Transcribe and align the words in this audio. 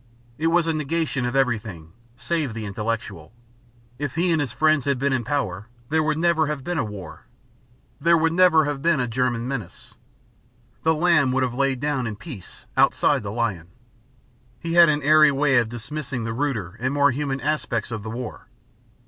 It 0.39 0.47
was 0.47 0.65
a 0.65 0.73
negation 0.73 1.27
of 1.27 1.35
everything, 1.35 1.91
save 2.17 2.55
the 2.55 2.65
intellectual. 2.65 3.31
If 3.99 4.15
he 4.15 4.31
and 4.31 4.41
his 4.41 4.51
friends 4.51 4.85
had 4.85 4.97
been 4.97 5.13
in 5.13 5.23
power, 5.23 5.67
there 5.89 6.01
would 6.01 6.17
never 6.17 6.47
have 6.47 6.63
been 6.63 6.79
a 6.79 6.83
war; 6.83 7.27
there 7.99 8.17
never 8.31 8.57
would 8.57 8.67
have 8.67 8.81
been 8.81 8.99
a 8.99 9.07
German 9.07 9.47
menace; 9.47 9.93
the 10.81 10.95
lamb 10.95 11.31
would 11.33 11.43
have 11.43 11.53
lain 11.53 11.77
down 11.77 12.07
in 12.07 12.15
peace, 12.15 12.65
outside 12.75 13.21
the 13.21 13.31
lion. 13.31 13.67
He 14.59 14.73
had 14.73 14.89
an 14.89 15.03
airy 15.03 15.31
way 15.31 15.59
of 15.59 15.69
dismissing 15.69 16.23
the 16.23 16.33
ruder 16.33 16.77
and 16.79 16.95
more 16.95 17.11
human 17.11 17.39
aspects 17.39 17.91
of 17.91 18.01
the 18.01 18.09
war. 18.09 18.47